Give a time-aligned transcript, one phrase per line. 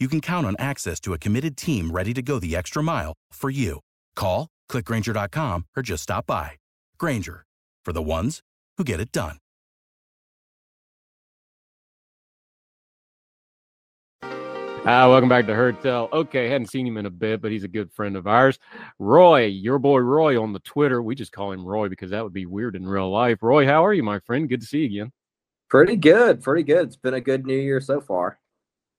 [0.00, 3.12] you can count on access to a committed team ready to go the extra mile
[3.32, 3.80] for you.
[4.16, 6.52] Call, clickgrainger.com, or just stop by.
[6.98, 7.44] Grainger,
[7.84, 8.40] for the ones
[8.78, 9.36] who get it done.
[14.86, 16.08] Ah, welcome back to Hertel.
[16.10, 18.58] Okay, hadn't seen him in a bit, but he's a good friend of ours.
[18.98, 21.02] Roy, your boy Roy on the Twitter.
[21.02, 23.42] We just call him Roy because that would be weird in real life.
[23.42, 24.48] Roy, how are you, my friend?
[24.48, 25.12] Good to see you again.
[25.68, 26.86] Pretty good, pretty good.
[26.86, 28.38] It's been a good new year so far.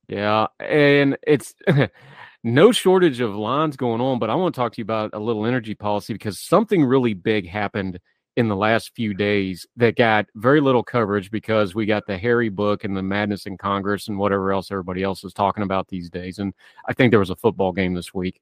[0.08, 1.54] Yeah, and it's
[2.44, 5.20] no shortage of lines going on, but I want to talk to you about a
[5.20, 8.00] little energy policy because something really big happened
[8.38, 12.50] in the last few days that got very little coverage because we got the Harry
[12.50, 16.10] book and the madness in Congress and whatever else everybody else is talking about these
[16.10, 16.40] days.
[16.40, 16.54] And
[16.88, 18.42] I think there was a football game this week.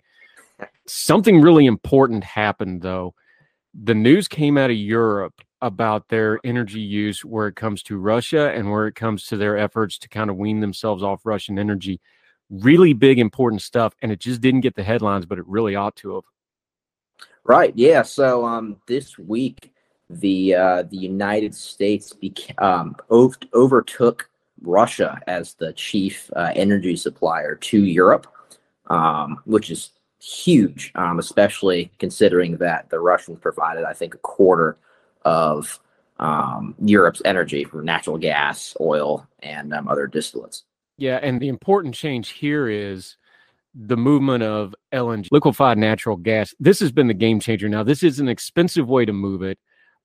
[0.86, 3.16] Something really important happened though.
[3.74, 8.52] The news came out of Europe about their energy use where it comes to Russia
[8.52, 12.00] and where it comes to their efforts to kind of wean themselves off Russian energy.
[12.50, 13.94] Really big, important stuff.
[14.02, 16.24] And it just didn't get the headlines, but it really ought to have.
[17.44, 17.74] Right.
[17.76, 18.04] Yeah.
[18.04, 19.74] So um, this week,
[20.10, 24.30] the uh, the United States beca- um, ov- overtook
[24.62, 28.28] Russia as the chief uh, energy supplier to Europe,
[28.88, 29.92] um, which is
[30.22, 34.78] huge, um, especially considering that the Russians provided, I think, a quarter
[35.24, 35.80] of
[36.20, 40.64] um, Europe's energy for natural gas, oil, and um, other distillates.
[40.98, 43.16] Yeah, and the important change here is
[43.74, 46.54] the movement of LNG, liquefied natural gas.
[46.60, 47.70] This has been the game changer.
[47.70, 49.58] Now, this is an expensive way to move it,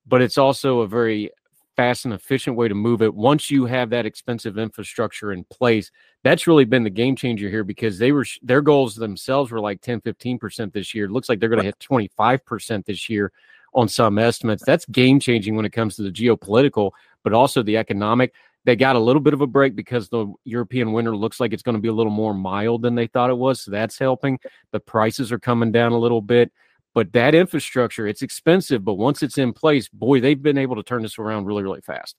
[0.07, 1.31] but it's also a very
[1.77, 3.13] fast and efficient way to move it.
[3.13, 5.91] Once you have that expensive infrastructure in place,
[6.23, 9.81] that's really been the game changer here because they were their goals themselves were like
[9.81, 11.07] 10, 15% this year.
[11.07, 13.33] It looks like they're going to hit 25% this year
[13.75, 14.63] on some estimates.
[14.65, 16.93] That's game changing when it comes to the geopolitical,
[17.23, 18.33] but also the economic.
[18.65, 21.63] They got a little bit of a break because the European winter looks like it's
[21.63, 23.61] going to be a little more mild than they thought it was.
[23.61, 24.39] So that's helping.
[24.71, 26.51] The prices are coming down a little bit.
[26.95, 30.83] But that infrastructure, it's expensive, but once it's in place, boy, they've been able to
[30.83, 32.15] turn this around really, really fast.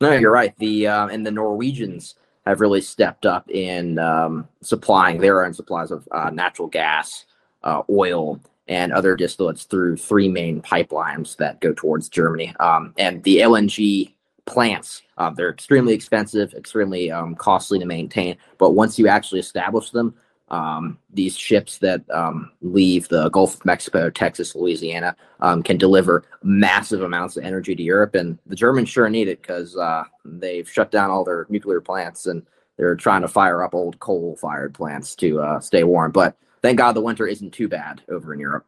[0.00, 0.52] No, you're right.
[0.58, 5.90] The uh, and the Norwegians have really stepped up in um, supplying their own supplies
[5.92, 7.26] of uh, natural gas,
[7.62, 12.54] uh, oil, and other distillates through three main pipelines that go towards Germany.
[12.60, 14.14] Um, and the LNG
[14.46, 18.36] plants, uh, they're extremely expensive, extremely um, costly to maintain.
[18.58, 20.14] But once you actually establish them,
[20.50, 26.22] um, these ships that um, leave the Gulf of Mexico, Texas, Louisiana um, can deliver
[26.44, 28.14] massive amounts of energy to Europe.
[28.14, 32.26] And the Germans sure need it because uh, they've shut down all their nuclear plants
[32.26, 36.12] and they're trying to fire up old coal fired plants to uh, stay warm.
[36.12, 38.66] But thank God the winter isn't too bad over in Europe.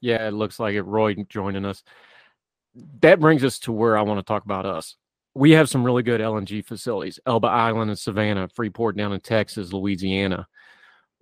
[0.00, 0.82] Yeah, it looks like it.
[0.82, 1.82] Roy joining us.
[3.00, 4.96] That brings us to where I want to talk about us.
[5.34, 9.72] We have some really good LNG facilities Elba Island and Savannah, Freeport down in Texas,
[9.72, 10.46] Louisiana.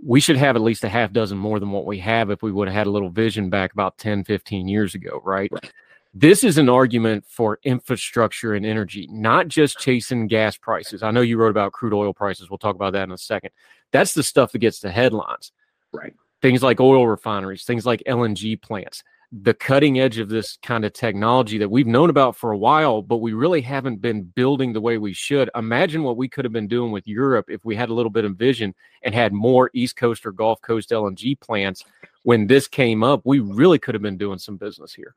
[0.05, 2.53] We should have at least a half dozen more than what we have if we
[2.53, 5.51] would have had a little vision back about 10, 15 years ago, right?
[5.53, 5.73] right.
[6.17, 11.03] This is an argument for infrastructure and energy, not just chasing gas prices.
[11.03, 12.49] I know you wrote about crude oil prices.
[12.49, 13.51] We'll talk about that in a second.
[13.91, 15.51] That's the stuff that gets the headlines.
[15.95, 16.15] Right.
[16.43, 19.03] Things like oil refineries, things like LNG plants,
[19.43, 23.03] the cutting edge of this kind of technology that we've known about for a while,
[23.03, 25.51] but we really haven't been building the way we should.
[25.55, 28.25] Imagine what we could have been doing with Europe if we had a little bit
[28.25, 31.85] of vision and had more East Coast or Gulf Coast LNG plants.
[32.23, 35.15] When this came up, we really could have been doing some business here.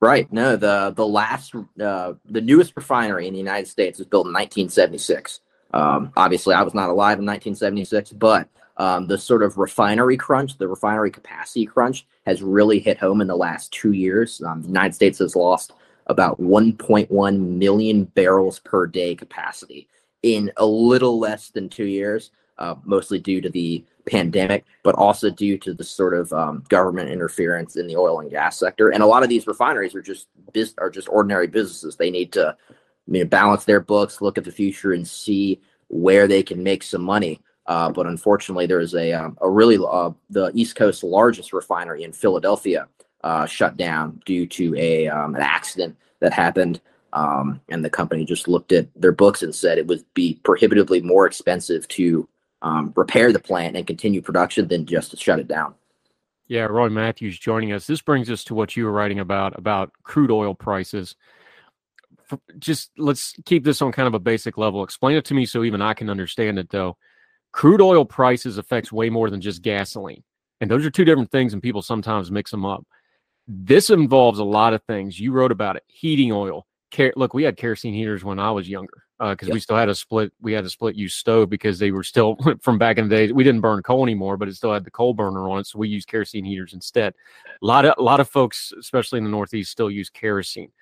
[0.00, 0.30] Right.
[0.30, 4.32] No, the the last uh, the newest refinery in the United States was built in
[4.32, 5.40] 1976.
[5.72, 8.48] Um, obviously, I was not alive in 1976, but
[8.78, 13.26] um, the sort of refinery crunch, the refinery capacity crunch, has really hit home in
[13.26, 14.42] the last two years.
[14.42, 15.72] Um, the United States has lost
[16.08, 19.88] about 1.1 million barrels per day capacity
[20.22, 25.30] in a little less than two years, uh, mostly due to the pandemic, but also
[25.30, 28.90] due to the sort of um, government interference in the oil and gas sector.
[28.90, 30.28] And a lot of these refineries are just
[30.78, 31.96] are just ordinary businesses.
[31.96, 32.56] They need to
[33.06, 36.82] you know, balance their books, look at the future, and see where they can make
[36.82, 37.40] some money.
[37.68, 42.12] Uh, but unfortunately, there's a um, a really uh, the East Coast largest refinery in
[42.12, 42.88] Philadelphia
[43.24, 46.80] uh, shut down due to a um, an accident that happened.
[47.12, 51.00] Um, and the company just looked at their books and said it would be prohibitively
[51.00, 52.28] more expensive to
[52.62, 55.74] um, repair the plant and continue production than just to shut it down.
[56.48, 57.86] Yeah, Roy Matthews joining us.
[57.86, 61.16] This brings us to what you were writing about about crude oil prices.
[62.58, 64.84] Just let's keep this on kind of a basic level.
[64.84, 66.96] Explain it to me so even I can understand it though.
[67.56, 70.22] Crude oil prices affects way more than just gasoline.
[70.60, 72.86] And those are two different things and people sometimes mix them up.
[73.48, 75.18] This involves a lot of things.
[75.18, 75.82] You wrote about it.
[75.86, 76.66] Heating oil.
[76.94, 79.54] Car- look, we had kerosene heaters when I was younger because uh, yep.
[79.54, 80.34] we still had a split.
[80.38, 83.32] We had a split use stove because they were still from back in the day.
[83.32, 85.78] We didn't burn coal anymore, but it still had the coal burner on it, so
[85.78, 87.14] we used kerosene heaters instead.
[87.62, 90.72] A lot of a lot of folks, especially in the Northeast, still use kerosene,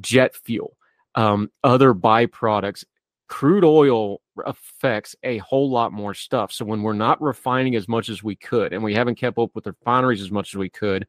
[0.00, 0.76] jet fuel,
[1.14, 2.84] um, other byproducts.
[3.28, 6.52] Crude oil affects a whole lot more stuff.
[6.52, 9.50] So when we're not refining as much as we could, and we haven't kept up
[9.54, 11.06] with refineries as much as we could,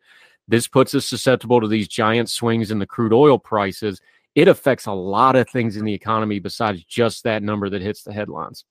[0.48, 4.00] this puts us susceptible to these giant swings in the crude oil prices
[4.36, 8.04] it affects a lot of things in the economy besides just that number that hits
[8.04, 8.66] the headlines.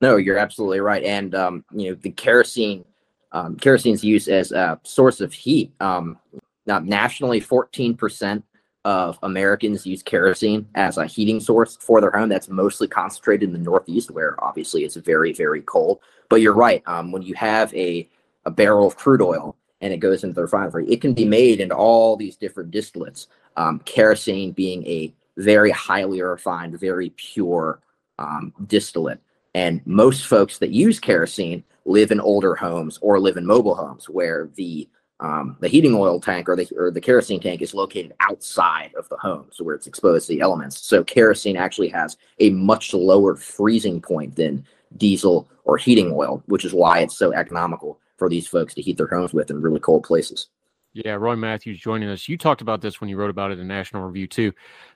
[0.00, 1.02] No, you're absolutely right.
[1.02, 2.84] And um, you know, the kerosene,
[3.32, 5.72] um, kerosene's use as a source of heat.
[5.80, 6.18] Um,
[6.66, 8.42] nationally, 14%
[8.84, 12.28] of Americans use kerosene as a heating source for their home.
[12.28, 16.00] That's mostly concentrated in the Northeast, where obviously it's very, very cold.
[16.28, 16.82] But you're right.
[16.86, 18.08] Um, when you have a
[18.46, 21.60] a barrel of crude oil and it goes into the refinery, it can be made
[21.60, 27.80] into all these different distillates um, kerosene being a very highly refined, very pure
[28.18, 29.20] um, distillate.
[29.54, 34.08] And most folks that use kerosene live in older homes or live in mobile homes
[34.08, 34.88] where the
[35.20, 39.08] um, the heating oil tank or the or the kerosene tank is located outside of
[39.10, 40.80] the home, so where it's exposed to the elements.
[40.86, 46.64] So kerosene actually has a much lower freezing point than diesel or heating oil, which
[46.64, 49.80] is why it's so economical for these folks to heat their homes with in really
[49.80, 50.48] cold places.
[50.92, 52.28] Yeah, Roy Matthews joining us.
[52.28, 54.52] You talked about this when you wrote about it in National Review too.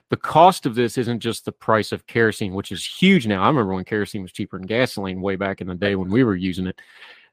[0.09, 3.43] The cost of this isn't just the price of kerosene, which is huge now.
[3.43, 6.23] I remember when kerosene was cheaper than gasoline way back in the day when we
[6.23, 6.81] were using it.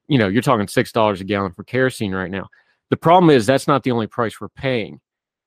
[0.07, 2.49] You know, you're talking six dollars a gallon for kerosene right now.
[2.93, 5.01] The problem is that's not the only price we're paying.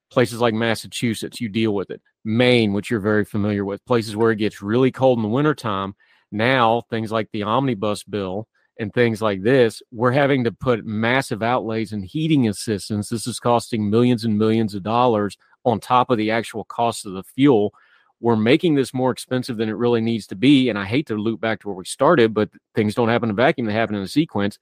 [0.09, 2.01] Places like Massachusetts, you deal with it.
[2.23, 5.93] Maine, which you're very familiar with, places where it gets really cold in the wintertime.
[6.31, 8.47] Now, things like the omnibus bill
[8.79, 13.09] and things like this, we're having to put massive outlays in heating assistance.
[13.09, 17.13] This is costing millions and millions of dollars on top of the actual cost of
[17.13, 17.75] the fuel.
[18.21, 20.69] We're making this more expensive than it really needs to be.
[20.69, 23.35] And I hate to loop back to where we started, but things don't happen in
[23.35, 24.57] a vacuum, they happen in a sequence.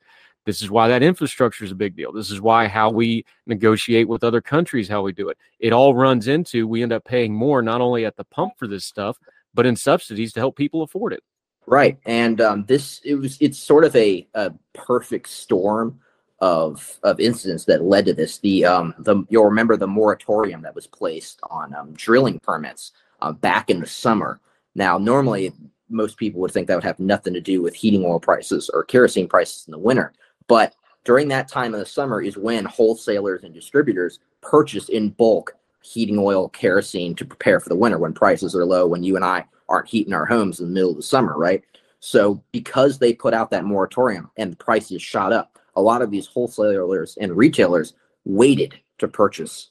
[0.46, 2.12] This is why that infrastructure is a big deal.
[2.12, 5.38] This is why how we negotiate with other countries, how we do it.
[5.60, 8.68] It all runs into we end up paying more not only at the pump for
[8.68, 9.18] this stuff,
[9.54, 11.24] but in subsidies to help people afford it.
[11.66, 16.00] Right, and um, this it was it's sort of a, a perfect storm
[16.40, 18.40] of of incidents that led to this.
[18.40, 23.32] The um the you'll remember the moratorium that was placed on um, drilling permits uh,
[23.32, 24.42] back in the summer.
[24.76, 25.54] Now, normally
[25.90, 28.84] most people would think that would have nothing to do with heating oil prices or
[28.84, 30.14] kerosene prices in the winter,
[30.48, 35.56] but during that time of the summer is when wholesalers and distributors purchase in bulk
[35.84, 38.88] heating oil, kerosene to prepare for the winter when prices are low.
[38.88, 41.62] When you and I aren't heating our homes in the middle of the summer, right?
[42.00, 46.12] So because they put out that moratorium and the prices shot up, a lot of
[46.12, 47.94] these wholesalers and retailers
[48.26, 49.70] waited to purchase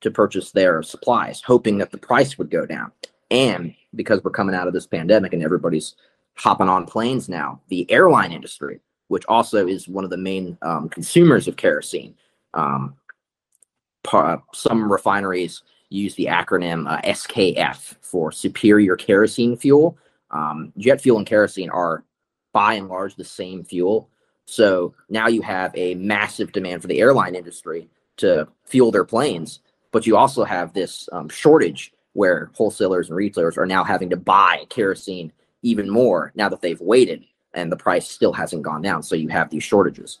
[0.00, 2.90] to purchase their supplies, hoping that the price would go down.
[3.30, 5.94] And because we're coming out of this pandemic and everybody's
[6.36, 10.88] hopping on planes now, the airline industry, which also is one of the main um,
[10.88, 12.14] consumers of kerosene,
[12.54, 12.94] um,
[14.54, 19.98] some refineries use the acronym uh, SKF for Superior Kerosene Fuel.
[20.30, 22.04] Um, jet fuel and kerosene are
[22.52, 24.08] by and large the same fuel.
[24.46, 27.88] So now you have a massive demand for the airline industry
[28.18, 29.58] to fuel their planes,
[29.90, 34.16] but you also have this um, shortage where wholesalers and retailers are now having to
[34.16, 39.02] buy kerosene even more now that they've waited and the price still hasn't gone down.
[39.02, 40.20] So you have these shortages.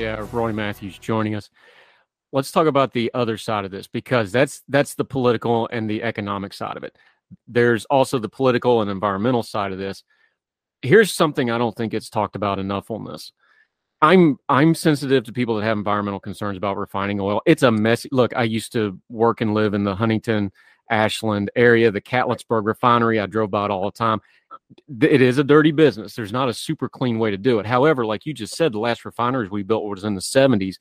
[0.00, 1.50] Yeah, Roy Matthews joining us.
[2.32, 6.02] Let's talk about the other side of this because that's that's the political and the
[6.02, 6.96] economic side of it.
[7.46, 10.02] There's also the political and environmental side of this.
[10.80, 13.32] Here's something I don't think it's talked about enough on this.
[14.00, 17.42] I'm I'm sensitive to people that have environmental concerns about refining oil.
[17.44, 18.34] It's a messy look.
[18.34, 20.50] I used to work and live in the Huntington,
[20.88, 23.20] Ashland area, the Catlettsburg refinery.
[23.20, 24.22] I drove by it all the time
[25.00, 26.14] it is a dirty business.
[26.14, 27.66] There's not a super clean way to do it.
[27.66, 30.76] However, like you just said, the last refineries we built was in the 70s.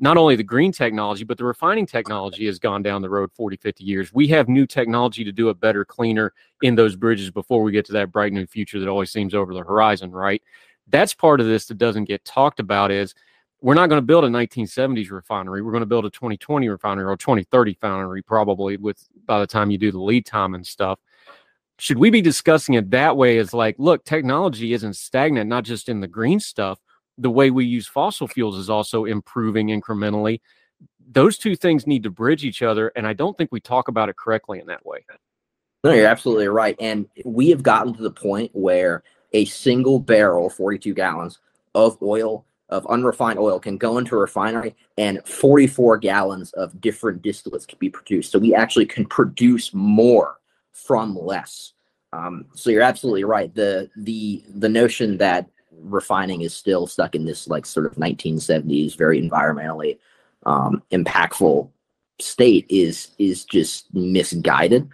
[0.00, 3.56] Not only the green technology, but the refining technology has gone down the road 40,
[3.56, 4.12] 50 years.
[4.12, 7.84] We have new technology to do it better, cleaner in those bridges before we get
[7.86, 10.40] to that bright new future that always seems over the horizon, right?
[10.88, 13.14] That's part of this that doesn't get talked about is
[13.60, 15.62] we're not going to build a 1970s refinery.
[15.62, 19.70] We're going to build a 2020 refinery or 2030 refinery, probably with by the time
[19.70, 21.00] you do the lead time and stuff
[21.78, 25.88] should we be discussing it that way as like look technology isn't stagnant not just
[25.88, 26.78] in the green stuff.
[27.16, 30.40] The way we use fossil fuels is also improving incrementally.
[31.10, 34.08] Those two things need to bridge each other and i don't think we talk about
[34.08, 35.04] it correctly in that way.
[35.84, 40.50] No you're absolutely right and we have gotten to the point where a single barrel
[40.50, 41.38] 42 gallons
[41.74, 47.22] of oil of unrefined oil can go into a refinery and 44 gallons of different
[47.22, 48.30] distillates can be produced.
[48.30, 50.38] So we actually can produce more
[50.86, 51.72] from less.
[52.12, 53.54] Um, so you're absolutely right.
[53.54, 58.96] The the the notion that refining is still stuck in this like sort of 1970s
[58.96, 59.98] very environmentally
[60.44, 61.70] um, impactful
[62.20, 64.88] state is is just misguided.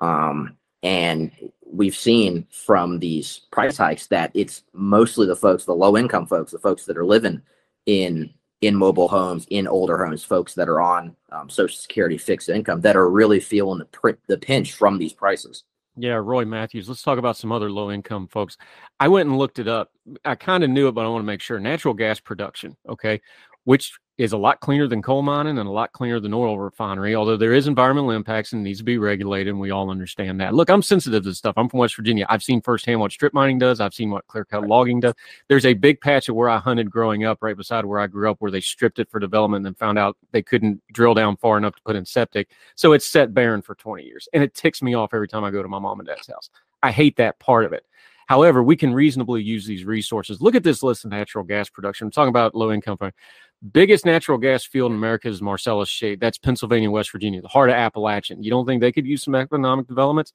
[0.00, 1.32] Um, and
[1.66, 6.52] we've seen from these price hikes that it's mostly the folks, the low income folks,
[6.52, 7.42] the folks that are living
[7.86, 12.48] in in mobile homes, in older homes, folks that are on um, Social Security fixed
[12.48, 15.64] income that are really feeling the pr- the pinch from these prices.
[15.96, 16.88] Yeah, Roy Matthews.
[16.88, 18.56] Let's talk about some other low income folks.
[19.00, 19.90] I went and looked it up.
[20.24, 21.58] I kind of knew it, but I want to make sure.
[21.58, 23.20] Natural gas production, okay,
[23.68, 27.14] which is a lot cleaner than coal mining and a lot cleaner than oil refinery,
[27.14, 30.54] although there is environmental impacts and needs to be regulated, and we all understand that.
[30.54, 31.52] Look, I'm sensitive to this stuff.
[31.58, 32.24] I'm from West Virginia.
[32.30, 33.78] I've seen firsthand what strip mining does.
[33.78, 35.12] I've seen what clear cut logging does.
[35.48, 38.30] There's a big patch of where I hunted growing up, right beside where I grew
[38.30, 41.58] up, where they stripped it for development and found out they couldn't drill down far
[41.58, 42.48] enough to put in septic.
[42.74, 44.30] So it's set barren for 20 years.
[44.32, 46.48] And it ticks me off every time I go to my mom and dad's house.
[46.82, 47.84] I hate that part of it.
[48.28, 50.42] However, we can reasonably use these resources.
[50.42, 52.06] Look at this list of natural gas production.
[52.06, 52.98] I'm talking about low income.
[53.72, 56.16] Biggest natural gas field in America is Marcellus Shale.
[56.20, 58.42] That's Pennsylvania, West Virginia, the heart of Appalachian.
[58.42, 60.32] You don't think they could use some economic developments?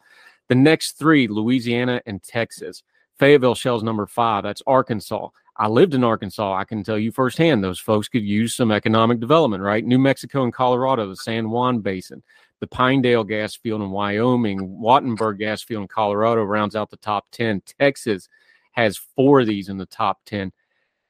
[0.50, 2.84] The next three, Louisiana and Texas.
[3.18, 4.44] Fayetteville Shale's number five.
[4.44, 5.30] That's Arkansas.
[5.56, 6.54] I lived in Arkansas.
[6.54, 9.86] I can tell you firsthand those folks could use some economic development, right?
[9.86, 12.24] New Mexico and Colorado, the San Juan Basin,
[12.60, 17.28] the Pinedale gas field in Wyoming, Wattenberg gas field in Colorado rounds out the top
[17.32, 17.62] 10.
[17.80, 18.28] Texas
[18.72, 20.52] has four of these in the top 10.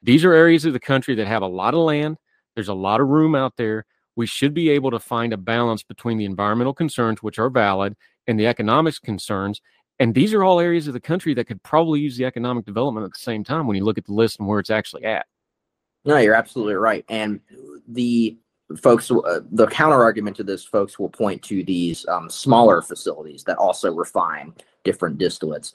[0.03, 2.17] These are areas of the country that have a lot of land.
[2.55, 3.85] There's a lot of room out there.
[4.15, 7.95] We should be able to find a balance between the environmental concerns, which are valid,
[8.27, 9.61] and the economics concerns.
[9.99, 13.05] And these are all areas of the country that could probably use the economic development
[13.05, 15.25] at the same time when you look at the list and where it's actually at.
[16.05, 17.05] No, you're absolutely right.
[17.07, 17.39] And
[17.87, 18.37] the
[18.77, 23.43] folks, uh, the counter argument to this, folks will point to these um, smaller facilities
[23.45, 25.73] that also refine different distillates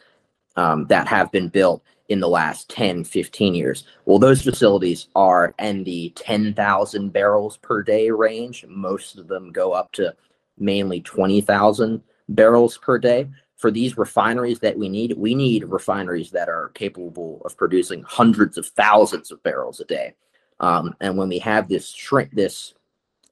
[0.57, 3.85] um, that have been built in the last 10, 15 years.
[4.07, 8.65] Well, those facilities are in the 10,000 barrels per day range.
[8.67, 10.15] Most of them go up to
[10.59, 13.29] mainly 20,000 barrels per day.
[13.57, 18.57] For these refineries that we need, we need refineries that are capable of producing hundreds
[18.57, 20.15] of thousands of barrels a day.
[20.61, 22.75] Um, and when we have this shrink, this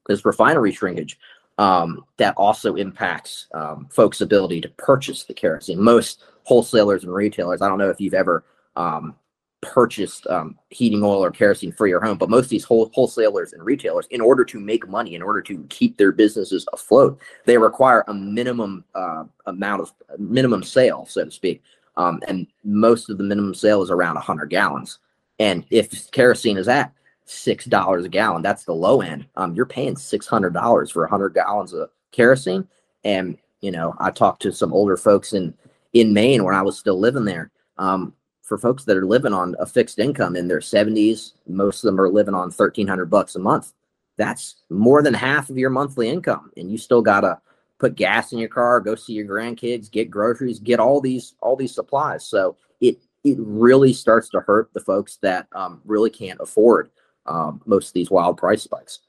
[0.09, 1.19] this refinery shrinkage,
[1.59, 5.81] um, that also impacts um, folks' ability to purchase the kerosene.
[5.81, 8.45] Most wholesalers and retailers, I don't know if you've ever
[8.77, 9.15] um,
[9.61, 12.19] purchased um, heating oil or kerosene for your home.
[12.19, 15.43] But most of these whole, wholesalers and retailers, in order to make money, in order
[15.43, 21.25] to keep their businesses afloat, they require a minimum uh, amount of minimum sale, so
[21.25, 21.63] to speak.
[21.97, 24.99] Um, and most of the minimum sale is around 100 gallons.
[25.39, 26.93] And if kerosene is at
[27.27, 28.43] six dollars a gallon.
[28.43, 29.27] That's the low end.
[29.37, 32.67] Um, you're paying six hundred dollars for hundred gallons of kerosene.
[33.05, 35.53] And you know, I talked to some older folks in
[35.93, 37.51] in Maine when I was still living there.
[37.79, 38.15] Um,
[38.47, 42.01] for folks that are living on a fixed income in their 70s, most of them
[42.01, 43.73] are living on 1300 bucks a month.
[44.17, 47.41] That's more than half of your monthly income and you still got to
[47.79, 51.57] put gas in your car, go see your grandkids, get groceries, get all these all
[51.57, 52.25] these supplies.
[52.25, 56.91] So it it really starts to hurt the folks that um, really can't afford
[57.27, 59.01] um, most of these wild price spikes.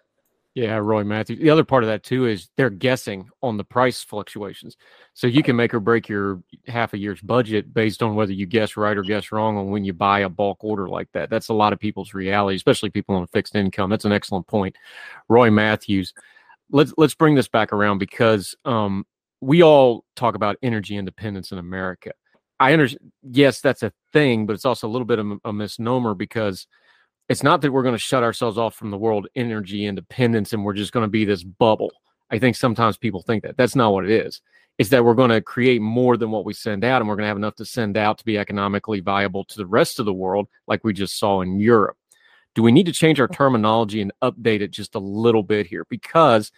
[0.57, 1.37] Yeah, Roy Matthews.
[1.37, 4.75] The other part of that too is they're guessing on the price fluctuations.
[5.13, 8.47] So you can make or break your half a year's budget based on whether you
[8.47, 11.29] guess right or guess wrong on when you buy a bulk order like that.
[11.29, 13.91] That's a lot of people's reality, especially people on a fixed income.
[13.91, 14.75] That's an excellent point.
[15.29, 16.15] Roy Matthews.
[16.71, 19.05] Let's let's bring this back around because um,
[19.41, 22.13] we all talk about energy independence in America.
[22.59, 23.11] I understand.
[23.21, 26.65] Yes, that's a thing, but it's also a little bit of a misnomer because
[27.29, 30.63] it's not that we're going to shut ourselves off from the world energy independence and
[30.63, 31.91] we're just going to be this bubble.
[32.29, 34.41] I think sometimes people think that that's not what it is.
[34.77, 37.23] It's that we're going to create more than what we send out and we're going
[37.23, 40.13] to have enough to send out to be economically viable to the rest of the
[40.13, 41.97] world, like we just saw in Europe.
[42.53, 45.85] Do we need to change our terminology and update it just a little bit here?
[45.89, 46.51] Because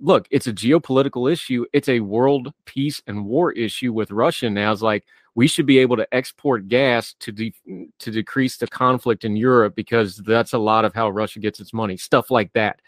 [0.00, 1.64] look, it's a geopolitical issue.
[1.72, 4.72] It's a world peace and war issue with Russia now.
[4.72, 7.54] It's like, we should be able to export gas to de-
[7.98, 11.74] to decrease the conflict in Europe because that's a lot of how Russia gets its
[11.74, 11.96] money.
[11.96, 12.80] Stuff like that.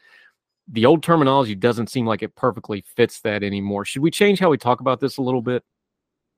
[0.67, 3.85] The old terminology doesn't seem like it perfectly fits that anymore.
[3.85, 5.63] Should we change how we talk about this a little bit?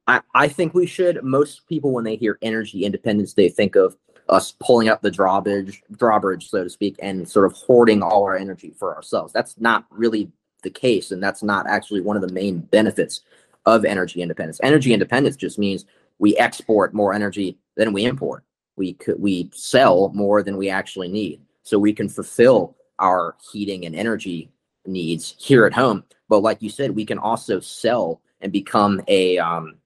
[0.09, 1.23] I, I think we should.
[1.23, 3.97] Most people, when they hear energy independence, they think of
[4.29, 8.37] us pulling up the drawbridge, drawbridge, so to speak, and sort of hoarding all our
[8.37, 9.33] energy for ourselves.
[9.33, 13.23] That's not really the case, and that's not actually one of the main benefits
[13.67, 14.61] of energy independence.
[14.63, 15.85] Energy independence just means
[16.19, 18.45] we export more energy than we import.
[18.77, 23.87] We could we sell more than we actually need, so we can fulfill our heating
[23.87, 24.51] and energy
[24.87, 26.05] needs here at home.
[26.29, 29.77] But like you said, we can also sell and become a um,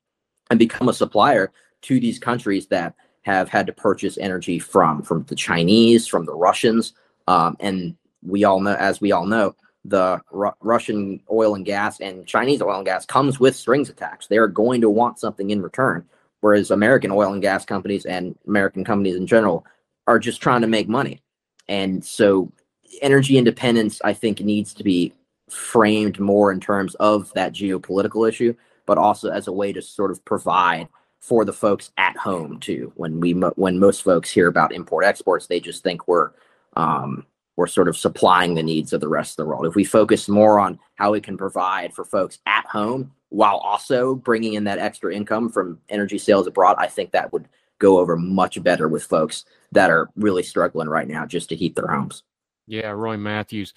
[0.51, 5.25] and become a supplier to these countries that have had to purchase energy from from
[5.25, 6.92] the Chinese, from the Russians,
[7.27, 12.01] um, and we all know, as we all know, the Ru- Russian oil and gas
[12.01, 14.29] and Chinese oil and gas comes with strings attached.
[14.29, 16.07] They are going to want something in return
[16.44, 19.64] whereas American oil and gas companies and American companies in general
[20.07, 21.23] are just trying to make money.
[21.68, 22.53] And so
[23.01, 25.14] energy independence, I think, needs to be
[25.49, 30.11] framed more in terms of that geopolitical issue, but also as a way to sort
[30.11, 30.87] of provide
[31.18, 32.92] for the folks at home too.
[32.94, 36.33] When we when most folks hear about import exports, they just think we're
[36.77, 37.25] um,
[37.57, 39.67] we're sort of supplying the needs of the rest of the world.
[39.67, 44.14] If we focus more on how we can provide for folks at home while also
[44.14, 48.17] bringing in that extra income from energy sales abroad, I think that would go over
[48.17, 52.23] much better with folks that are really struggling right now just to heat their homes.
[52.67, 53.75] Yeah, Roy Matthews.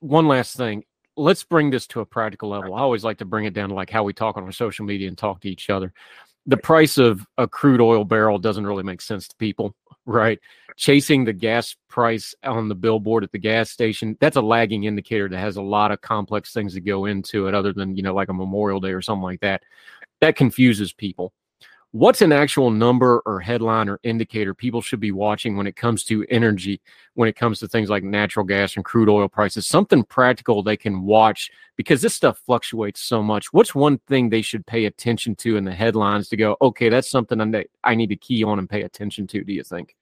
[0.00, 0.84] One last thing.
[1.16, 2.74] Let's bring this to a practical level.
[2.74, 4.84] I always like to bring it down to like how we talk on our social
[4.84, 5.92] media and talk to each other.
[6.44, 9.74] The price of a crude oil barrel doesn't really make sense to people
[10.06, 10.38] right?
[10.76, 15.28] Chasing the gas price on the billboard at the gas station, that's a lagging indicator
[15.28, 18.14] that has a lot of complex things that go into it, other than, you know,
[18.14, 19.62] like a Memorial Day or something like that.
[20.20, 21.32] That confuses people.
[21.92, 26.04] What's an actual number or headline or indicator people should be watching when it comes
[26.04, 26.80] to energy,
[27.14, 29.66] when it comes to things like natural gas and crude oil prices?
[29.66, 33.52] Something practical they can watch because this stuff fluctuates so much.
[33.52, 37.08] What's one thing they should pay attention to in the headlines to go, okay, that's
[37.08, 39.96] something I need to key on and pay attention to, do you think?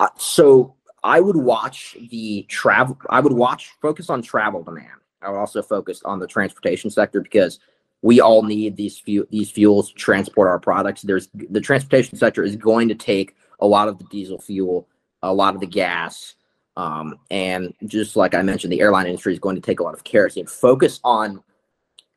[0.00, 2.96] Uh, so I would watch the travel.
[3.10, 4.88] I would watch focus on travel demand.
[5.20, 7.58] I would also focus on the transportation sector because
[8.02, 11.02] we all need these these fuels to transport our products.
[11.02, 14.88] There's the transportation sector is going to take a lot of the diesel fuel,
[15.22, 16.34] a lot of the gas,
[16.76, 19.94] um, and just like I mentioned, the airline industry is going to take a lot
[19.94, 20.46] of kerosene.
[20.46, 21.42] Focus on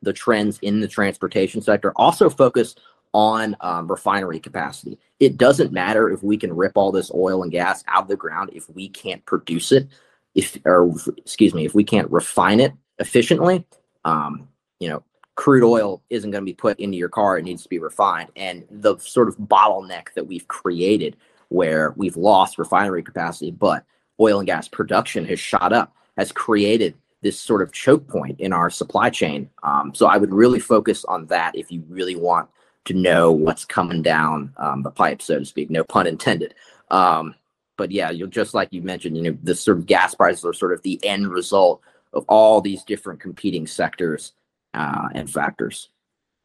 [0.02, 1.92] the trends in the transportation sector.
[1.96, 2.76] Also focus
[3.12, 4.98] on um, refinery capacity.
[5.20, 8.16] It doesn't matter if we can rip all this oil and gas out of the
[8.16, 9.88] ground if we can't produce it,
[10.34, 13.66] if or excuse me, if we can't refine it efficiently.
[14.04, 15.02] Um, you know,
[15.34, 18.30] crude oil isn't going to be put into your car; it needs to be refined.
[18.36, 21.16] And the sort of bottleneck that we've created,
[21.48, 23.84] where we've lost refinery capacity, but
[24.20, 28.52] oil and gas production has shot up, has created this sort of choke point in
[28.52, 29.48] our supply chain.
[29.62, 32.48] Um, so I would really focus on that if you really want
[32.84, 35.70] to know what's coming down um, the pipe, so to speak.
[35.70, 36.54] No pun intended.
[36.90, 37.36] Um,
[37.76, 40.52] but yeah, you'll just like you mentioned, you know, the sort of gas prices are
[40.52, 41.80] sort of the end result
[42.12, 44.32] of all these different competing sectors
[44.74, 45.88] uh, and factors.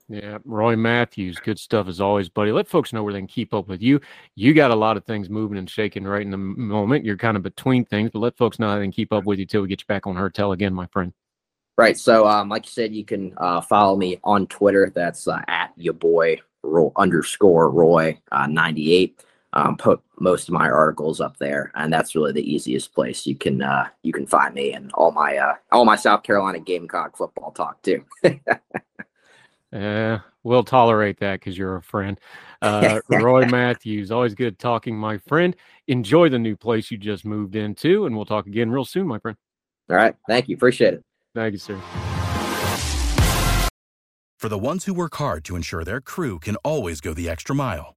[0.09, 2.53] Yeah, Roy Matthews, good stuff as always, buddy.
[2.53, 3.99] Let folks know where they can keep up with you.
[4.35, 7.03] You got a lot of things moving and shaking right in the moment.
[7.03, 9.37] You're kind of between things, but let folks know how they can keep up with
[9.37, 11.11] you till we get you back on Hertel again, my friend.
[11.77, 11.97] Right.
[11.97, 14.91] So, um, like you said, you can uh, follow me on Twitter.
[14.95, 19.23] That's uh, at your boy Roy, underscore Roy uh, ninety eight.
[19.57, 23.35] Um, put most of my articles up there, and that's really the easiest place you
[23.35, 27.17] can uh, you can find me and all my uh, all my South Carolina Gamecock
[27.17, 28.05] football talk too.
[29.71, 32.19] Yeah, we'll tolerate that because you're a friend.
[32.61, 35.55] Uh, Roy Matthews, always good talking, my friend.
[35.87, 39.19] Enjoy the new place you just moved into, and we'll talk again real soon, my
[39.19, 39.37] friend.
[39.89, 40.15] All right.
[40.27, 40.55] Thank you.
[40.55, 41.03] Appreciate it.
[41.35, 41.79] Thank you, sir.
[44.39, 47.55] For the ones who work hard to ensure their crew can always go the extra
[47.55, 47.96] mile,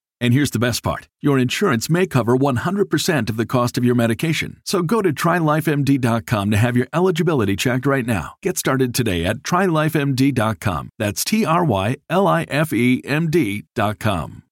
[0.21, 3.95] And here's the best part your insurance may cover 100% of the cost of your
[3.95, 4.61] medication.
[4.63, 8.35] So go to trylifemd.com to have your eligibility checked right now.
[8.43, 10.89] Get started today at trylifemd.com.
[10.99, 14.43] That's T R Y L I F E M D.com.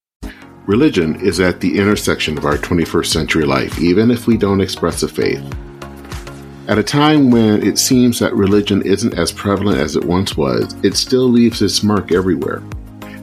[0.65, 5.03] Religion is at the intersection of our 21st century life, even if we don't express
[5.03, 5.43] a faith.
[6.67, 10.75] At a time when it seems that religion isn't as prevalent as it once was,
[10.83, 12.61] it still leaves its mark everywhere.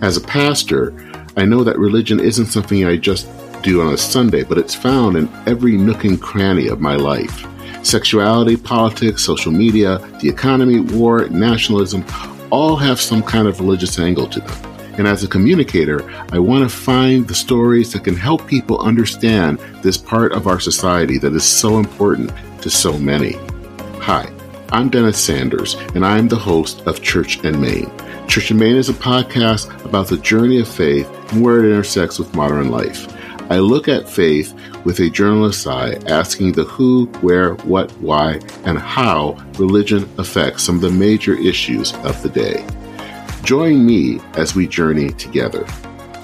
[0.03, 0.93] As a pastor,
[1.38, 3.29] I know that religion isn't something I just
[3.62, 7.46] do on a Sunday, but it's found in every nook and cranny of my life.
[7.83, 12.07] Sexuality, politics, social media, the economy, war, nationalism
[12.51, 14.77] all have some kind of religious angle to them.
[14.96, 19.59] And as a communicator, I want to find the stories that can help people understand
[19.83, 23.33] this part of our society that is so important to so many.
[24.01, 24.33] Hi,
[24.73, 27.89] I'm Dennis Sanders, and I'm the host of Church and Main.
[28.27, 32.19] Church and Main is a podcast about the journey of faith and where it intersects
[32.19, 33.07] with modern life.
[33.49, 34.53] I look at faith
[34.85, 40.75] with a journalist's eye, asking the who, where, what, why, and how religion affects some
[40.75, 42.67] of the major issues of the day.
[43.45, 45.65] Join me as we journey together.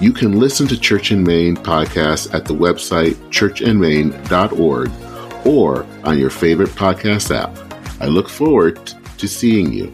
[0.01, 4.91] You can listen to Church and Main podcast at the website churchandmain.org
[5.47, 7.72] or on your favorite podcast app.
[8.03, 8.85] I look forward
[9.17, 9.93] to seeing you.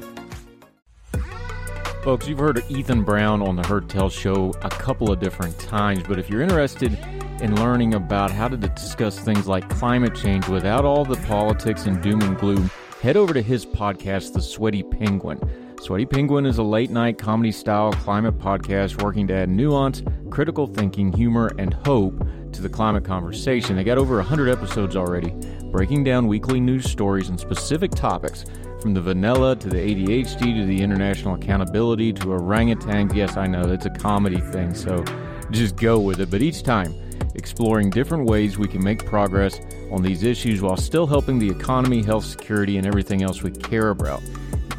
[2.02, 6.02] Folks, you've heard of Ethan Brown on the Hertel Show a couple of different times,
[6.08, 6.98] but if you're interested
[7.40, 12.02] in learning about how to discuss things like climate change without all the politics and
[12.02, 15.40] doom and gloom, head over to his podcast, The Sweaty Penguin.
[15.80, 20.66] Sweaty Penguin is a late night comedy style climate podcast working to add nuance, critical
[20.66, 22.16] thinking, humor, and hope
[22.54, 23.76] to the climate conversation.
[23.76, 25.32] They got over 100 episodes already,
[25.72, 28.46] breaking down weekly news stories and specific topics
[28.82, 33.14] from the vanilla to the ADHD to the international accountability to orangutans.
[33.14, 35.04] Yes, I know it's a comedy thing, so
[35.52, 36.32] just go with it.
[36.32, 36.94] But each time,
[37.36, 39.60] exploring different ways we can make progress
[39.92, 43.90] on these issues while still helping the economy, health, security, and everything else we care
[43.90, 44.22] about.